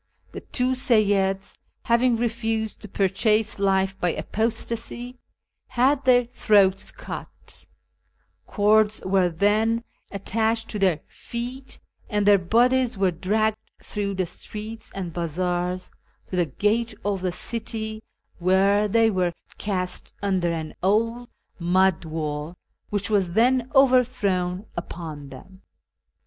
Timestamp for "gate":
16.47-16.95